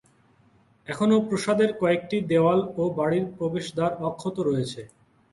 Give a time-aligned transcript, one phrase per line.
[0.87, 4.81] এখনো প্রাসাদের কয়েকটি দেয়াল ও বাড়ির প্রবেশদ্বার অক্ষত রয়েছে।